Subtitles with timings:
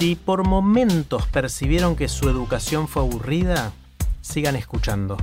[0.00, 3.72] Si por momentos percibieron que su educación fue aburrida,
[4.22, 5.18] sigan escuchando.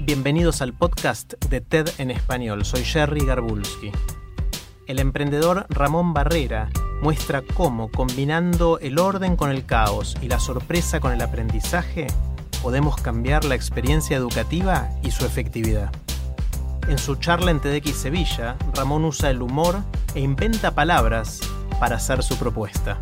[0.00, 2.64] Bienvenidos al podcast de TED en español.
[2.64, 3.92] Soy Jerry Garbulski.
[4.88, 6.68] El emprendedor Ramón Barrera
[7.00, 12.08] muestra cómo, combinando el orden con el caos y la sorpresa con el aprendizaje,
[12.64, 15.92] podemos cambiar la experiencia educativa y su efectividad.
[16.88, 19.76] En su charla en TEDx Sevilla, Ramón usa el humor
[20.16, 21.38] e inventa palabras
[21.78, 22.98] para hacer su propuesta.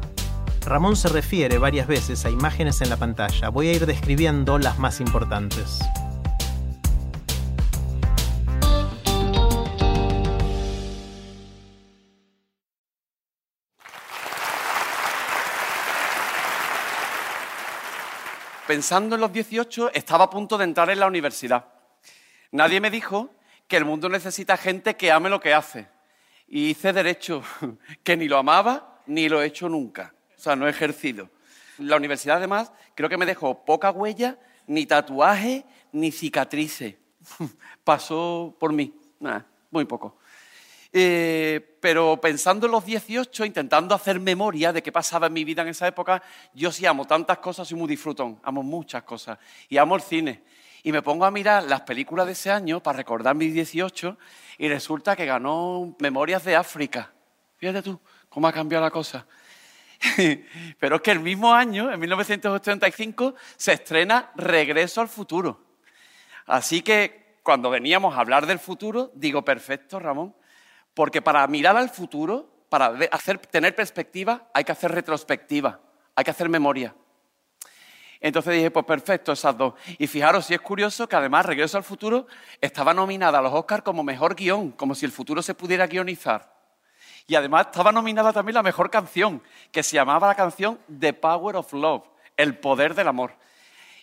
[0.66, 3.48] Ramón se refiere varias veces a imágenes en la pantalla.
[3.48, 5.80] Voy a ir describiendo las más importantes.
[18.66, 21.66] pensando en los 18, estaba a punto de entrar en la universidad.
[22.50, 23.30] Nadie me dijo
[23.68, 25.88] que el mundo necesita gente que ame lo que hace.
[26.48, 27.42] Y hice derecho,
[28.02, 30.13] que ni lo amaba ni lo he hecho nunca.
[30.44, 31.30] Sea, no he ejercido.
[31.78, 36.96] La universidad, además, creo que me dejó poca huella, ni tatuaje, ni cicatrices.
[37.84, 38.94] Pasó por mí.
[39.20, 40.18] Nada, muy poco.
[40.92, 45.62] Eh, pero pensando en los 18, intentando hacer memoria de qué pasaba en mi vida
[45.62, 49.38] en esa época, yo sí amo tantas cosas, soy muy disfrutón, amo muchas cosas
[49.70, 50.42] y amo el cine.
[50.82, 54.18] Y me pongo a mirar las películas de ese año para recordar mis 18
[54.58, 57.14] y resulta que ganó Memorias de África.
[57.56, 57.98] Fíjate tú
[58.28, 59.26] cómo ha cambiado la cosa.
[60.78, 65.60] Pero es que el mismo año, en 1985, se estrena Regreso al futuro.
[66.46, 70.34] Así que cuando veníamos a hablar del futuro, digo, perfecto, Ramón,
[70.94, 75.80] porque para mirar al futuro, para hacer, tener perspectiva, hay que hacer retrospectiva,
[76.14, 76.94] hay que hacer memoria.
[78.20, 79.74] Entonces dije, pues perfecto, esas dos.
[79.98, 82.26] Y fijaros, si es curioso que además Regreso al Futuro
[82.58, 86.53] estaba nominada a los Oscars como mejor guion, como si el futuro se pudiera guionizar.
[87.26, 89.42] Y además estaba nominada también la mejor canción,
[89.72, 92.04] que se llamaba la canción The Power of Love,
[92.36, 93.32] el poder del amor.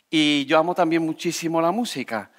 [0.09, 2.31] Y yo amo también muchísimo la música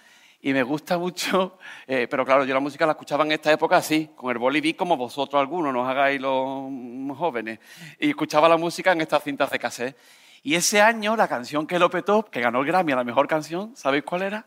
[0.45, 1.57] y me gusta mucho,
[1.87, 4.75] eh, pero claro, yo la música la escuchaba en esta época así, con el boliví
[4.75, 6.69] como vosotros algunos, nos hagáis los
[7.17, 7.61] jóvenes,
[7.99, 9.97] y escuchaba la música en estas cintas de cassette.
[10.43, 13.77] Y ese año la canción que lo petó, que ganó el Grammy la mejor canción,
[13.77, 14.47] ¿sabéis cuál era?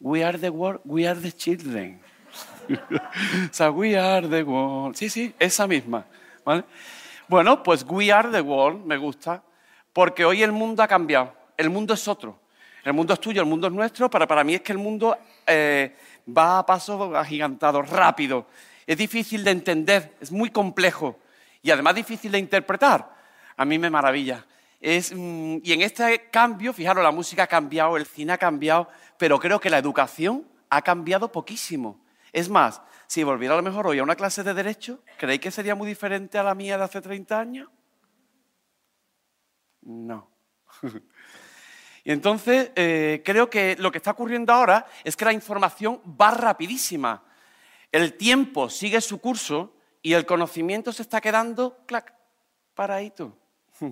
[0.00, 2.00] We are the world, we are the children.
[2.70, 4.96] O sea, we are the world.
[4.96, 6.04] Sí, sí, esa misma.
[6.44, 6.64] ¿vale?
[7.28, 9.42] Bueno, pues we are the world me gusta,
[9.92, 12.38] porque hoy el mundo ha cambiado, el mundo es otro.
[12.84, 15.16] El mundo es tuyo, el mundo es nuestro, pero para mí es que el mundo
[15.46, 15.96] eh,
[16.36, 18.46] va a paso agigantado, rápido.
[18.86, 21.18] Es difícil de entender, es muy complejo
[21.62, 23.10] y además difícil de interpretar.
[23.56, 24.44] A mí me maravilla.
[24.82, 29.40] Mm, y en este cambio, fijaros, la música ha cambiado, el cine ha cambiado, pero
[29.40, 31.98] creo que la educación ha cambiado poquísimo.
[32.34, 35.52] Es más, si volviera a lo mejor hoy a una clase de derecho, ¿creéis que
[35.52, 37.70] sería muy diferente a la mía de hace 30 años?
[39.82, 40.30] No.
[42.06, 46.32] Y entonces eh, creo que lo que está ocurriendo ahora es que la información va
[46.32, 47.24] rapidísima.
[47.90, 52.14] El tiempo sigue su curso y el conocimiento se está quedando, clac,
[52.74, 53.38] paradito.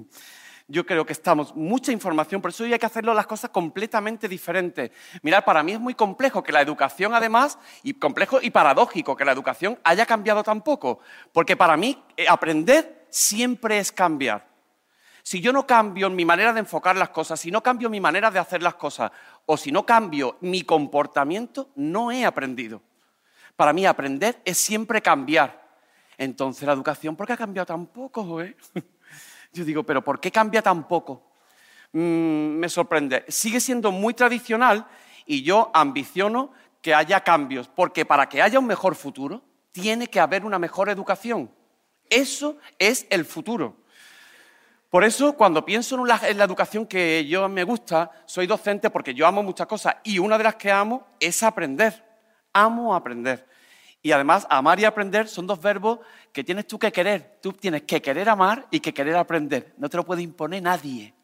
[0.72, 4.91] Yo creo que estamos, mucha información, por eso hay que hacerlo las cosas completamente diferentes.
[5.21, 9.27] Mirad, para mí es muy complejo que la educación, además, y complejo y paradójico que
[9.27, 11.00] la educación haya cambiado tan poco,
[11.31, 14.49] porque para mí eh, aprender siempre es cambiar.
[15.22, 18.31] Si yo no cambio mi manera de enfocar las cosas, si no cambio mi manera
[18.31, 19.12] de hacer las cosas,
[19.44, 22.81] o si no cambio mi comportamiento, no he aprendido.
[23.56, 25.77] Para mí aprender es siempre cambiar.
[26.16, 28.41] Entonces la educación, ¿por qué ha cambiado tan poco?
[28.41, 28.57] Eh?
[29.53, 31.22] Yo digo, pero ¿por qué cambia tan poco?
[31.93, 33.25] Mm, me sorprende.
[33.28, 34.87] Sigue siendo muy tradicional
[35.27, 40.21] y yo ambiciono que haya cambios, porque para que haya un mejor futuro, tiene que
[40.21, 41.51] haber una mejor educación.
[42.10, 43.77] Eso es el futuro.
[44.91, 49.27] Por eso, cuando pienso en la, educación que yo me gusta, soy docente porque yo
[49.27, 52.04] amo muchas cosas y una de las que amo es aprender.
[52.53, 53.49] Amo aprender.
[54.03, 56.01] Y además, amar y aprender son dos verbos
[56.33, 57.39] que tienes tú que querer.
[57.41, 59.75] Tú tienes que querer amar y que querer aprender.
[59.78, 61.15] No te lo puede imponer nadie.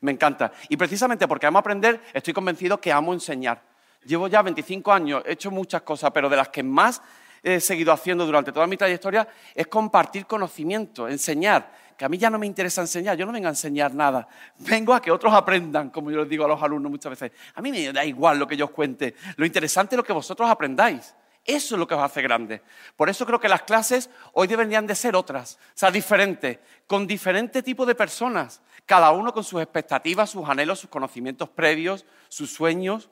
[0.00, 0.52] Me encanta.
[0.68, 3.62] Y precisamente porque amo aprender, estoy convencido que amo enseñar.
[4.04, 7.02] Llevo ya 25 años, he hecho muchas cosas, pero de las que más
[7.42, 12.30] he seguido haciendo durante toda mi trayectoria es compartir conocimiento, enseñar, que a mí ya
[12.30, 14.26] no me interesa enseñar, yo no vengo a enseñar nada,
[14.58, 17.32] vengo a que otros aprendan, como yo les digo a los alumnos muchas veces.
[17.54, 20.14] A mí me da igual lo que yo os cuente, lo interesante es lo que
[20.14, 21.14] vosotros aprendáis.
[21.44, 22.62] Eso es lo que os hace grande.
[22.96, 27.06] Por eso creo que las clases hoy deberían de ser otras, o sea, diferentes, con
[27.06, 32.52] diferente tipo de personas, cada uno con sus expectativas, sus anhelos, sus conocimientos previos, sus
[32.52, 33.08] sueños,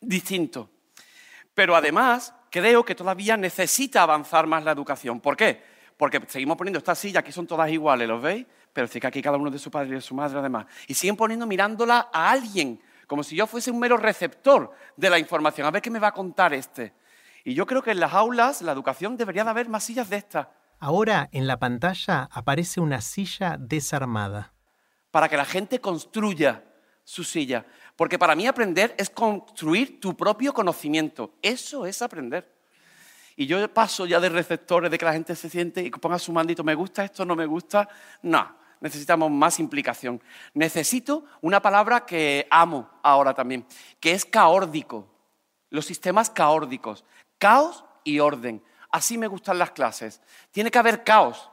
[0.00, 0.68] distintos.
[1.54, 5.20] Pero además, creo que todavía necesita avanzar más la educación.
[5.20, 5.62] ¿Por qué?
[5.96, 8.46] Porque seguimos poniendo estas sillas, que son todas iguales, ¿los veis?
[8.72, 10.66] Pero sí que aquí cada uno de su padre y de su madre además.
[10.86, 15.18] Y siguen poniendo mirándola a alguien, como si yo fuese un mero receptor de la
[15.18, 15.66] información.
[15.66, 16.92] A ver qué me va a contar este.
[17.44, 20.16] Y yo creo que en las aulas, la educación, debería de haber más sillas de
[20.16, 20.48] estas.
[20.78, 24.52] Ahora en la pantalla aparece una silla desarmada.
[25.10, 26.64] Para que la gente construya
[27.04, 27.66] su silla.
[27.96, 31.34] Porque para mí aprender es construir tu propio conocimiento.
[31.42, 32.52] Eso es aprender.
[33.36, 36.32] Y yo paso ya de receptores, de que la gente se siente y ponga su
[36.32, 37.24] mandito, ¿me gusta esto?
[37.24, 37.88] ¿No me gusta?
[38.22, 40.22] No, necesitamos más implicación.
[40.54, 43.66] Necesito una palabra que amo ahora también,
[44.00, 45.08] que es caórdico.
[45.70, 47.04] Los sistemas caórdicos.
[47.42, 48.62] Caos y orden.
[48.92, 50.20] Así me gustan las clases.
[50.52, 51.50] Tiene que haber caos,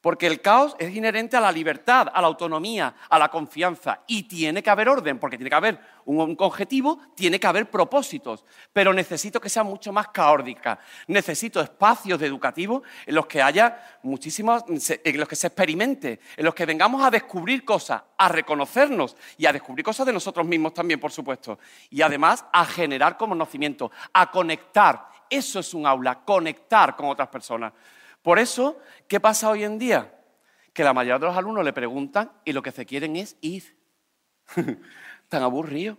[0.00, 4.00] porque el caos es inherente a la libertad, a la autonomía, a la confianza.
[4.06, 8.46] Y tiene que haber orden, porque tiene que haber un, objetivo, tiene que haber propósitos.
[8.72, 10.78] Pero necesito que sea mucho más caótica.
[11.06, 16.54] Necesito espacios educativos en los que haya muchísimos, en los que se experimente, en los
[16.54, 20.98] que vengamos a descubrir cosas, a reconocernos y a descubrir cosas de nosotros mismos también,
[20.98, 21.58] por supuesto.
[21.90, 25.09] Y además a generar conocimiento, a conectar.
[25.30, 27.72] Eso es un aula, conectar con otras personas.
[28.20, 30.12] Por eso, ¿qué pasa hoy en día?
[30.72, 33.76] Que la mayoría de los alumnos le preguntan y lo que se quieren es ir.
[35.28, 35.96] Tan aburrido.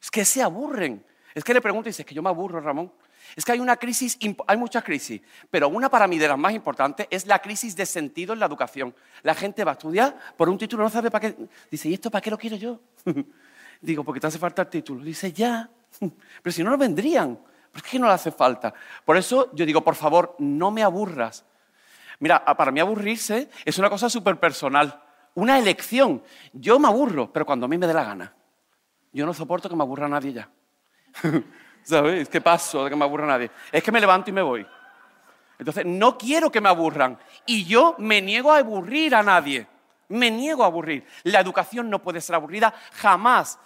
[0.00, 1.04] Es que se aburren.
[1.34, 2.92] Es que le pregunto y dice, es que yo me aburro, Ramón.
[3.36, 6.52] Es que hay una crisis, hay muchas crisis, pero una para mí de las más
[6.52, 8.94] importantes es la crisis de sentido en la educación.
[9.22, 11.48] La gente va a estudiar por un título, no sabe para qué.
[11.70, 12.80] Dice, ¿y esto para qué lo quiero yo?
[13.80, 15.04] Digo, porque te hace falta el título.
[15.04, 15.70] Dice, ya.
[16.42, 17.38] Pero si no, no vendrían.
[17.72, 18.72] ¿Por qué no le hace falta?
[19.04, 21.44] Por eso yo digo, por favor, no me aburras.
[22.18, 25.02] Mira, para mí aburrirse es una cosa súper personal,
[25.34, 26.22] una elección.
[26.52, 28.34] Yo me aburro, pero cuando a mí me dé la gana.
[29.12, 30.50] Yo no soporto que me aburra nadie ya.
[31.82, 32.28] ¿Sabes?
[32.28, 33.50] ¿Qué paso de que me aburra nadie?
[33.72, 34.66] Es que me levanto y me voy.
[35.58, 37.18] Entonces, no quiero que me aburran.
[37.46, 39.66] Y yo me niego a aburrir a nadie.
[40.08, 41.06] Me niego a aburrir.
[41.24, 43.58] La educación no puede ser aburrida jamás.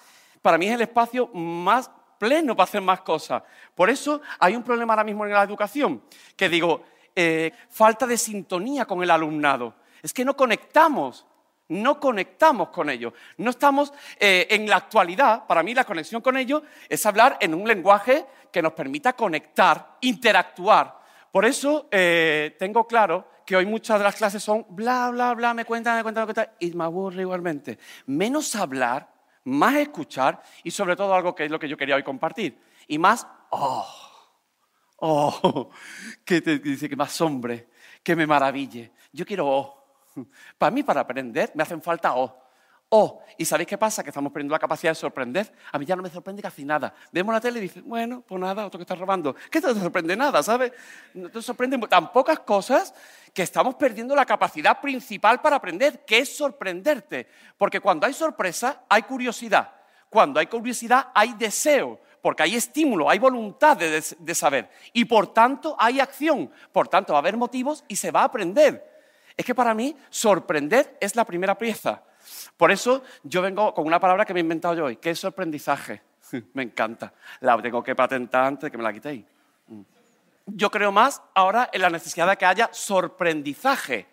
[0.43, 1.91] Para mí es el espacio más
[2.25, 3.43] pleno para hacer más cosas.
[3.75, 6.05] Por eso hay un problema ahora mismo en la educación,
[6.35, 6.83] que digo,
[7.15, 9.75] eh, falta de sintonía con el alumnado.
[10.03, 11.27] Es que no conectamos,
[11.69, 13.13] no conectamos con ellos.
[13.37, 17.53] No estamos eh, en la actualidad, para mí la conexión con ellos es hablar en
[17.53, 20.99] un lenguaje que nos permita conectar, interactuar.
[21.31, 25.53] Por eso eh, tengo claro que hoy muchas de las clases son bla, bla, bla,
[25.53, 27.79] me cuentan, me cuentan, me cuentan, y me aburre igualmente.
[28.07, 29.14] Menos hablar,
[29.45, 32.59] más escuchar y sobre todo algo que es lo que yo quería hoy compartir.
[32.89, 33.87] Y más, oh,
[34.99, 35.71] Oh,
[36.25, 37.69] que te dice que me asombre,
[38.03, 38.93] que me maraville.
[39.13, 39.85] Yo quiero oh.
[40.59, 42.44] Para mí, para aprender, me hacen falta oh.
[42.97, 44.05] Oh, ¿y sabéis qué pasa?
[44.05, 45.53] Que estamos perdiendo la capacidad de sorprender.
[45.73, 46.95] A mí ya no me sorprende casi nada.
[47.11, 49.35] Vemos la tele y dices, bueno, pues nada, otro que está robando.
[49.51, 50.71] ¿Qué te sorprende nada, sabes?
[51.13, 52.95] No te sorprende tan pocas cosas
[53.33, 57.27] que estamos perdiendo la capacidad principal para aprender, que es sorprenderte.
[57.59, 59.73] Porque cuando hay sorpresa, hay curiosidad.
[60.09, 65.77] Cuando hay curiosidad, hay deseo porque hay estímulo, hay voluntad de, saber y por tanto
[65.79, 68.83] hay acción, por tanto va a haber motivos y se va a aprender.
[69.37, 72.01] Es que para mí sorprender es la primera pieza.
[72.57, 75.19] Por eso yo vengo con una palabra que me he inventado yo hoy, que es
[75.19, 76.03] sorprendizaje.
[76.55, 77.13] me encanta.
[77.41, 79.25] La tengo que patentar antes de que me la quitéis.
[79.69, 79.83] Mm.
[80.47, 84.07] Yo creo más ahora en la necesidad de que haya sorprendizaje.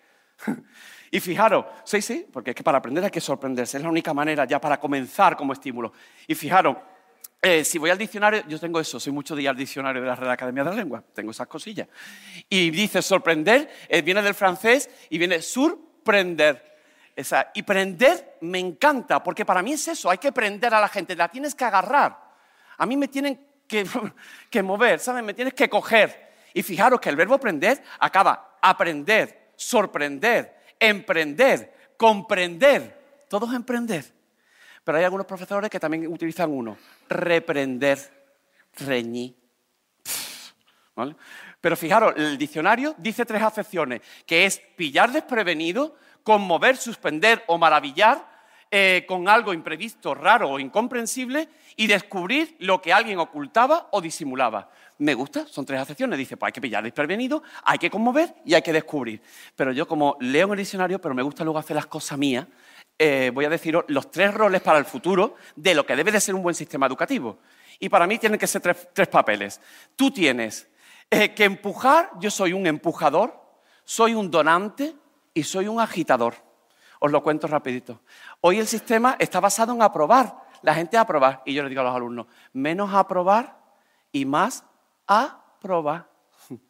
[1.14, 4.14] Y fijaros, sí, sí, porque es que para aprender hay que sorprenderse, es la única
[4.14, 5.92] manera ya para comenzar como estímulo.
[6.26, 6.74] Y fijaros,
[7.42, 10.08] eh, si voy al diccionario, yo tengo eso, soy mucho de ir al diccionario de
[10.08, 11.86] la Real Academia de la Lengua, tengo esas cosillas.
[12.48, 16.71] Y dice sorprender, eh, viene del francés y viene surprender.
[17.14, 20.88] Esa, y prender me encanta, porque para mí es eso, hay que prender a la
[20.88, 22.18] gente, la tienes que agarrar.
[22.78, 25.22] A mí me tienen que, mover, ¿sabes?
[25.22, 26.32] Me tienes que coger.
[26.54, 33.24] Y fijaros que el verbo prender acaba aprender, sorprender, emprender, comprender.
[33.28, 34.04] Todo es emprender.
[34.84, 36.76] Pero hay algunos profesores que también utilizan uno,
[37.08, 37.98] reprender,
[38.78, 39.36] reñir.
[41.60, 48.32] Pero fijaros, el diccionario dice tres acepciones, que es pillar desprevenido, conmover, suspender o maravillar,
[48.74, 54.70] eh, con algo imprevisto, raro o incomprensible y descubrir lo que alguien ocultaba o disimulaba.
[54.96, 56.18] Me gusta, son tres acepciones.
[56.18, 59.20] Dice, pues hay que pillar desprevenido, hay que conmover y hay que descubrir.
[59.56, 62.46] Pero yo como leo en el diccionario, pero me gusta luego hacer las cosas mías,
[62.98, 66.20] eh, voy a deciros los tres roles para el futuro de lo que debe de
[66.20, 67.40] ser un buen sistema educativo.
[67.78, 69.60] Y para mí tienen que ser tres, papeles.
[69.96, 70.68] Tú tienes
[71.10, 73.38] eh, que empujar, yo soy un empujador,
[73.84, 74.94] soy un donante
[75.34, 76.34] y soy un agitador.
[77.00, 78.02] Os lo cuento rapidito.
[78.40, 80.36] Hoy el sistema está basado en aprobar.
[80.62, 81.42] La gente aprobar.
[81.44, 83.58] Y yo le digo a los alumnos, menos aprobar
[84.12, 84.64] y más
[85.06, 86.08] aprobar.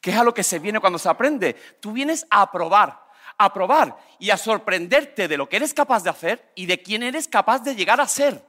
[0.00, 1.54] ¿Qué es a lo que se viene cuando se aprende?
[1.80, 3.04] Tú vienes a aprobar,
[3.36, 7.02] a probar y a sorprenderte de lo que eres capaz de hacer y de quién
[7.02, 8.42] eres capaz de llegar a ser.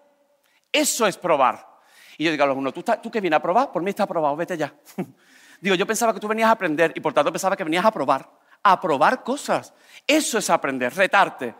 [0.71, 1.73] Eso es probar.
[2.17, 3.71] Y yo digo a los alumnos, ¿tú, tú que vienes a probar?
[3.71, 4.73] Por mí está aprobado, vete ya.
[5.61, 7.91] digo, yo pensaba que tú venías a aprender y por tanto pensaba que venías a
[7.91, 8.29] probar,
[8.63, 9.73] a probar cosas.
[10.07, 11.55] Eso es aprender, retarte.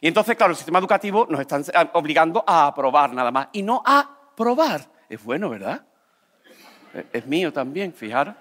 [0.00, 1.60] Y entonces, claro, el sistema educativo nos está
[1.94, 4.88] obligando a aprobar nada más y no a probar.
[5.08, 5.84] Es bueno, ¿verdad?
[7.12, 8.34] Es mío también, fijaros.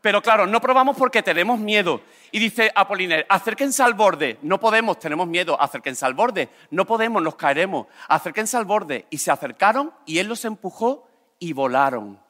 [0.00, 2.02] Pero claro, no probamos porque tenemos miedo.
[2.30, 4.38] Y dice Apoliner, acérquense al borde.
[4.42, 6.50] No podemos, tenemos miedo, acérquense al borde.
[6.70, 7.86] No podemos, nos caeremos.
[8.08, 9.06] Acérquense al borde.
[9.08, 12.23] Y se acercaron y él los empujó y volaron.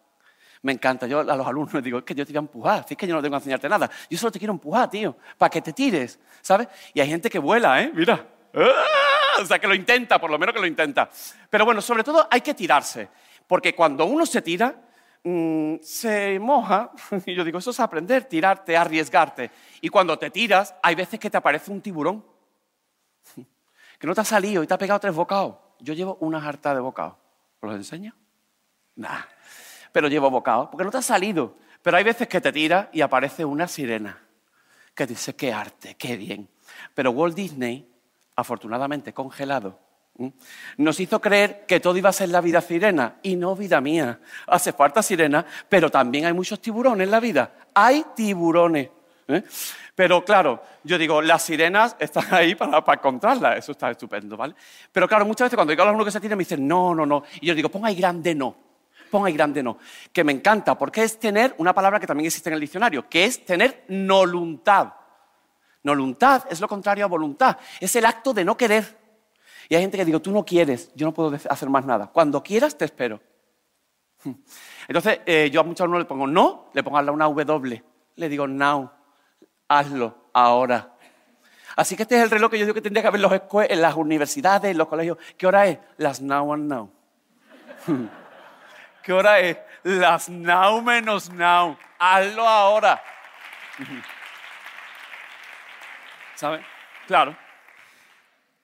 [0.65, 1.07] Me encanta.
[1.07, 3.07] Yo a los alumnos les digo, es que yo te voy a empujar, es que
[3.07, 3.91] yo no tengo que enseñarte nada.
[4.11, 6.69] Yo solo te quiero empujar, tío, para que te tires, ¿sabes?
[6.93, 7.91] Y hay gente que vuela, ¿eh?
[7.95, 8.27] Mira.
[8.55, 9.43] ¡Ah!
[9.43, 11.09] O sea, que lo intenta, por lo menos que lo intenta.
[11.51, 13.09] Pero bueno, sobre todo hay que tirarse.
[13.47, 14.75] Porque cuando uno se tira,
[15.27, 16.93] Mm, se moja,
[17.25, 19.51] y yo digo, eso es aprender, tirarte, arriesgarte.
[19.81, 22.25] Y cuando te tiras, hay veces que te aparece un tiburón,
[23.99, 25.57] que no te ha salido y te ha pegado tres bocados.
[25.81, 27.15] Yo llevo una jarta de bocados.
[27.61, 28.15] ¿Os los enseño?
[28.97, 29.23] Nah,
[29.95, 31.55] pero llevo bocados, porque no te ha salido.
[31.81, 34.19] Pero hay veces que te tiras y aparece una sirena,
[34.93, 36.49] que dice, qué arte, qué bien.
[36.93, 37.89] Pero Walt Disney,
[38.35, 39.79] afortunadamente congelado.
[40.79, 44.19] Nos hizo creer que todo iba a ser la vida sirena y no vida mía.
[44.49, 47.53] Hace falta sirena, pero también hay muchos tiburones en la vida.
[47.73, 48.89] Hay tiburones.
[49.29, 49.45] ¿eh?
[49.95, 53.59] Pero claro, yo digo, las sirenas están ahí para, para, encontrarlas.
[53.59, 54.57] Eso está estupendo, ¿vale?
[54.91, 57.07] Pero claro, muchas veces cuando digo a los que se tiran me dicen, no, no,
[57.07, 57.23] no.
[57.41, 58.64] Y yo digo, ponga ahí grande no.
[59.15, 59.79] Ponga ahí grande no.
[60.13, 63.27] Que me encanta, porque es tener una palabra que también existe en el diccionario, que
[63.27, 64.93] es tener voluntad.
[65.85, 67.57] Voluntad es lo contrario a voluntad.
[67.79, 68.99] Es el acto de no querer.
[69.69, 72.09] Y hay gente que digo, tú no quieres, yo no puedo hacer más nada.
[72.09, 73.21] Cuando quieras, te espero.
[74.89, 77.85] Entonces, eh, yo a muchos alumnos le pongo no, le pongo una W.
[78.17, 78.91] Le digo now,
[79.69, 80.93] hazlo ahora.
[81.77, 83.95] Así que este es el reloj que yo digo que tendría que haber en las
[83.95, 85.19] universidades, en los colegios.
[85.37, 85.79] ¿Qué hora es?
[85.99, 86.91] Las now and now.
[89.05, 89.59] ¿Qué hora es?
[89.83, 91.77] Las now menos now.
[91.99, 93.03] Hazlo ahora.
[96.35, 96.65] ¿Sabe?
[97.07, 97.37] Claro.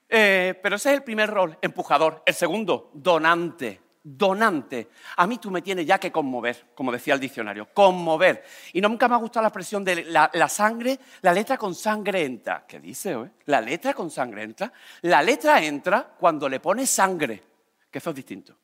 [0.09, 2.23] Eh, pero ese es el primer rol, empujador.
[2.25, 3.81] El segundo, donante.
[4.03, 4.89] Donante.
[5.17, 7.71] A mí tú me tienes ya que conmover, como decía el diccionario.
[7.71, 8.43] Conmover.
[8.73, 12.65] Y nunca me ha gustado la expresión de la, sangre, la letra con sangre entra.
[12.67, 13.31] ¿Qué dice, eh?
[13.45, 14.73] La letra con sangre entra.
[15.01, 17.43] La letra entra cuando le pones sangre,
[17.91, 18.57] que eso es distinto.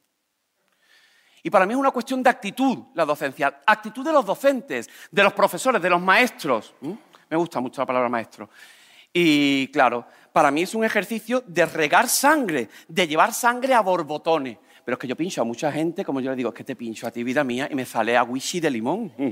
[1.43, 5.23] Y para mí es una cuestión de actitud la docencia, actitud de los docentes, de
[5.23, 6.73] los profesores, de los maestros.
[7.29, 8.49] Me gusta mucho la palabra maestro.
[9.13, 14.57] Y claro, para mí es un ejercicio de regar sangre, de llevar sangre a borbotones.
[14.85, 16.75] Pero es que yo pincho a mucha gente, como yo le digo, es que te
[16.75, 19.11] pincho a ti, vida mía, y me sale a wishi de limón.
[19.17, 19.31] Mm.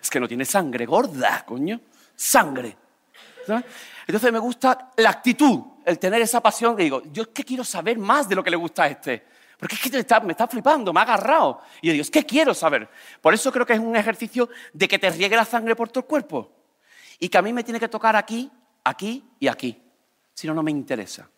[0.00, 1.80] Es que no tiene sangre gorda, coño.
[2.14, 2.76] Sangre.
[4.06, 7.64] Entonces me gusta la actitud, el tener esa pasión que digo, yo es que quiero
[7.64, 9.24] saber más de lo que le gusta a este.
[9.58, 11.60] Porque es que me está flipando, me ha agarrado.
[11.80, 12.88] Y yo digo, que quiero saber.
[13.20, 16.04] Por eso creo que es un ejercicio de que te riegue la sangre por el
[16.04, 16.52] cuerpo.
[17.18, 18.50] Y que a mí me tiene que tocar aquí,
[18.82, 19.80] aquí y aquí
[20.34, 21.30] si no, no me interesa.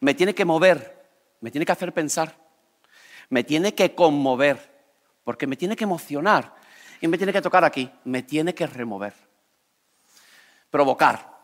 [0.00, 1.10] Me tiene que mover,
[1.40, 2.38] me tiene que hacer pensar,
[3.28, 4.72] me tiene que conmover,
[5.24, 6.54] porque me tiene que emocionar
[7.00, 9.12] y me tiene que tocar aquí, me tiene que remover.
[10.70, 11.37] Provocar,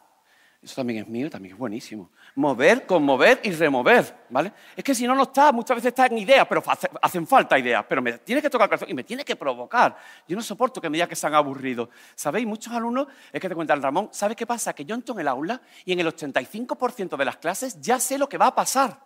[0.64, 2.11] eso también es mío, también es buenísimo.
[2.37, 4.52] Mover, conmover y remover, ¿vale?
[4.75, 6.62] Es que si no, no está, muchas veces está en ideas, pero
[7.02, 9.97] hacen falta ideas, pero me tiene que tocar el corazón y me tiene que provocar.
[10.26, 11.90] Yo no soporto que me digan que se han aburrido.
[12.14, 12.47] ¿Sabéis?
[12.47, 14.73] Muchos alumnos, es que te cuentan, Ramón, ¿sabes qué pasa?
[14.73, 18.16] Que yo entro en el aula y en el 85% de las clases ya sé
[18.16, 18.99] lo que va a pasar.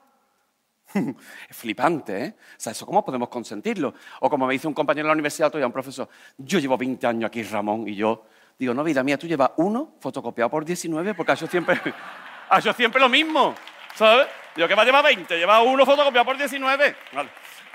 [0.95, 2.35] es flipante, ¿eh?
[2.39, 3.95] O sea, ¿eso cómo podemos consentirlo?
[4.21, 7.07] O como me dice un compañero en la universidad, todavía un profesor, yo llevo 20
[7.07, 8.25] años aquí, Ramón, y yo
[8.59, 11.81] Digo, no, vida mía, tú llevas uno fotocopiado por 19 porque ha hecho siempre,
[12.51, 13.55] ha hecho siempre lo mismo.
[13.95, 14.27] ¿Sabes?
[14.55, 16.97] Digo, que va a llevar 20, lleva uno fotocopiado por 19.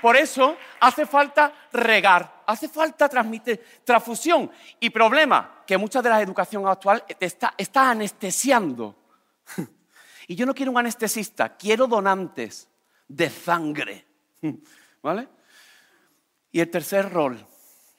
[0.00, 4.50] Por eso hace falta regar, hace falta transmitir transfusión.
[4.80, 8.96] Y problema, que mucha de la educación actual está, está anestesiando.
[10.26, 12.66] Y yo no quiero un anestesista, quiero donantes
[13.06, 14.06] de sangre.
[15.02, 15.28] ¿Vale?
[16.50, 17.44] Y el tercer rol,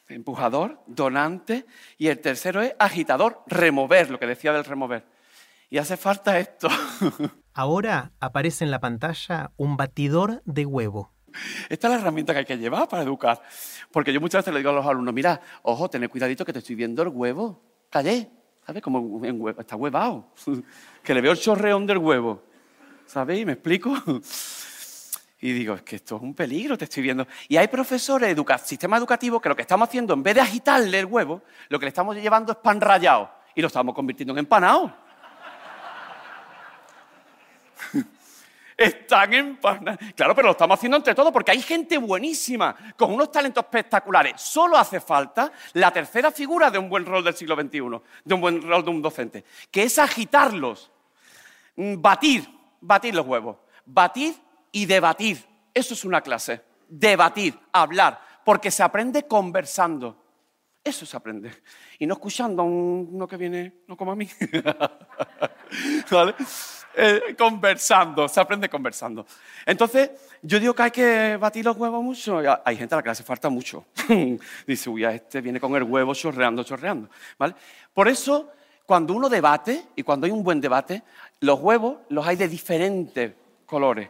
[0.07, 1.65] empujador, donante,
[1.97, 5.05] y el tercero es agitador, remover, lo que decía del remover.
[5.69, 6.69] Y hace falta esto.
[7.53, 11.12] Ahora aparece en la pantalla un batidor de huevo.
[11.69, 13.41] Esta es la herramienta que hay que llevar para educar.
[13.91, 16.59] Porque yo muchas veces le digo a los alumnos, mira, ojo, tened cuidadito que te
[16.59, 17.62] estoy viendo el huevo.
[17.89, 18.29] Callé,
[18.65, 18.81] ¿sabes?
[18.81, 20.31] Como está huevado.
[21.03, 22.43] que le veo el chorreón del huevo.
[23.05, 23.45] ¿Sabéis?
[23.45, 23.93] ¿Me explico?
[25.45, 27.27] Y digo, es que esto es un peligro, te estoy viendo.
[27.47, 30.97] Y hay profesores de sistema educativo que lo que estamos haciendo, en vez de agitarle
[30.97, 34.39] el huevo, lo que le estamos llevando es pan rallado y lo estamos convirtiendo en
[34.39, 34.91] empanado.
[38.75, 39.99] Están empanados.
[40.15, 44.41] Claro, pero lo estamos haciendo entre todos porque hay gente buenísima, con unos talentos espectaculares.
[44.41, 48.41] Solo hace falta la tercera figura de un buen rol del siglo XXI, de un
[48.41, 50.91] buen rol de un docente, que es agitarlos,
[51.75, 52.49] mm, batir,
[52.81, 54.44] batir los huevos, batir
[54.75, 55.41] y debatir.
[55.74, 56.62] Eso es una clase.
[56.89, 60.22] Debatir, hablar, porque se aprende conversando.
[60.84, 61.50] Eso se aprende.
[61.98, 64.27] Y no escuchando a uno que viene, no como a mí.
[66.12, 66.36] ¿Vale?
[66.94, 69.25] Eh, conversando, se aprende conversando.
[69.65, 72.41] Entonces, yo digo que hay que batir los huevos mucho.
[72.65, 73.86] Hay gente a la que le hace falta mucho.
[74.67, 77.10] Dice, uy, este viene con el huevo chorreando, chorreando.
[77.39, 77.55] ¿Vale?
[77.94, 78.51] Por eso,
[78.86, 81.01] cuando uno debate, y cuando hay un buen debate,
[81.39, 83.34] los huevos los hay de diferentes
[83.65, 84.10] colores.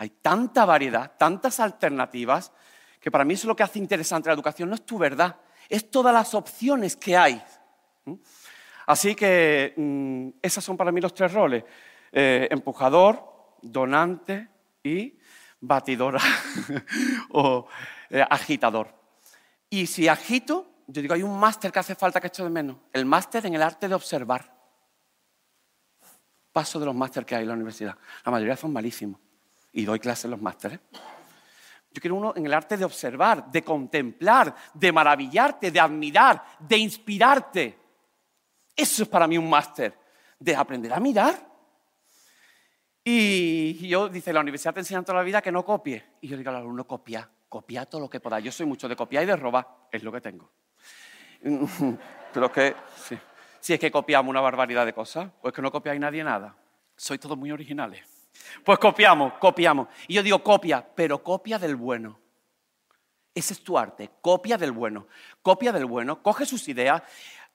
[0.00, 2.52] Hay tanta variedad, tantas alternativas,
[2.98, 4.70] que para mí eso es lo que hace interesante la educación.
[4.70, 5.36] No es tu verdad,
[5.68, 7.42] es todas las opciones que hay.
[8.86, 11.64] Así que mm, esos son para mí los tres roles.
[12.12, 14.48] Eh, empujador, donante
[14.82, 15.18] y
[15.60, 16.22] batidora
[17.32, 17.68] o
[18.08, 18.94] eh, agitador.
[19.68, 22.78] Y si agito, yo digo, hay un máster que hace falta que echo de menos.
[22.90, 24.50] El máster en el arte de observar.
[26.52, 27.98] Paso de los másteres que hay en la universidad.
[28.24, 29.20] La mayoría son malísimos.
[29.72, 30.80] Y doy clases en los másteres.
[31.92, 36.76] Yo quiero uno en el arte de observar, de contemplar, de maravillarte, de admirar, de
[36.76, 37.78] inspirarte.
[38.76, 39.98] Eso es para mí un máster.
[40.38, 41.50] De aprender a mirar
[43.04, 46.04] y yo, dice, la universidad te enseña toda la vida que no copie.
[46.20, 48.44] Y yo digo al alumno, copia, copia todo lo que podáis.
[48.44, 50.50] Yo soy mucho de copiar y de robar, es lo que tengo.
[52.32, 53.18] Pero que, sí.
[53.58, 56.54] si es que copiamos una barbaridad de cosas, pues que no copiáis nadie nada.
[56.96, 58.19] Sois todos muy originales.
[58.64, 59.88] Pues copiamos, copiamos.
[60.08, 62.18] Y yo digo, copia, pero copia del bueno.
[63.34, 65.06] Ese es tu arte, copia del bueno.
[65.42, 67.02] Copia del bueno, coge sus ideas,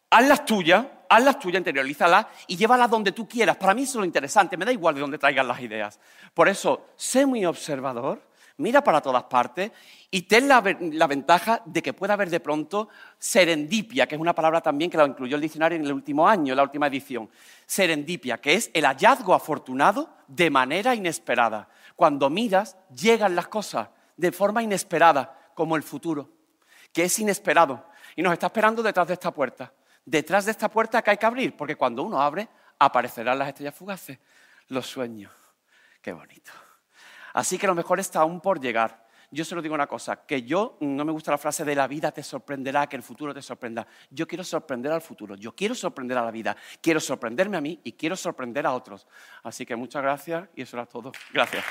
[0.09, 3.57] hazlas tuyas, hazlas tuyas, interiorízalas y llévalas donde tú quieras.
[3.57, 5.99] Para mí eso es lo interesante, me da igual de dónde traigas las ideas.
[6.33, 8.21] Por eso, sé muy observador,
[8.57, 9.71] mira para todas partes
[10.11, 14.61] y ten la, ventaja de que pueda haber de pronto serendipia, que es una palabra
[14.61, 17.29] también que la incluyó el diccionario en el último año, en la última edición.
[17.65, 21.67] Serendipia, que es el hallazgo afortunado de manera inesperada.
[21.95, 26.29] Cuando miras, llegan las cosas de forma inesperada, como el futuro,
[26.91, 29.71] que es inesperado y nos está esperando detrás de esta puerta
[30.05, 32.47] detrás de esta puerta que hay que abrir, porque cuando uno abre,
[32.79, 34.19] aparecerán las estrellas fugaces,
[34.67, 35.31] los sueños.
[36.01, 36.51] Qué bonito.
[37.35, 39.05] Así que lo mejor está aún por llegar.
[39.29, 42.13] Yo solo digo una cosa, que yo no me gusta la frase de la vida
[42.13, 43.85] te sorprenderá, que el futuro te sorprenda.
[44.09, 47.81] Yo quiero sorprender al futuro, yo quiero sorprender a la vida, quiero sorprenderme a mí
[47.83, 49.05] y quiero sorprender a otros.
[49.43, 51.11] Así que muchas gracias y eso era todo.
[51.33, 51.65] Gracias.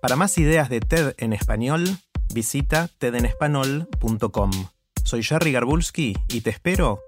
[0.00, 1.84] Para más ideas de TED en español,
[2.32, 4.50] visita tedenespanol.com.
[5.02, 7.07] Soy Jerry Garbulski y te espero